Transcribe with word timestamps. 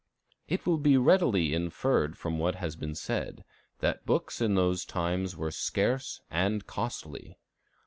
It 0.47 0.65
will 0.65 0.79
be 0.79 0.97
readily 0.97 1.53
inferred 1.53 2.17
from 2.17 2.39
what 2.39 2.55
has 2.55 2.75
been 2.75 2.95
said 2.95 3.45
that 3.81 4.03
books 4.03 4.41
in 4.41 4.55
those 4.55 4.83
times 4.83 5.37
were 5.37 5.51
scarce 5.51 6.21
and 6.31 6.65
costly. 6.65 7.37